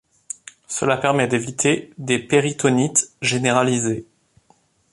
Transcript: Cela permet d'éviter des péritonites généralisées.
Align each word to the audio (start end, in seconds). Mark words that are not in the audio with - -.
Cela 0.67 0.97
permet 0.97 1.27
d'éviter 1.27 1.93
des 1.99 2.17
péritonites 2.17 3.11
généralisées. 3.21 4.07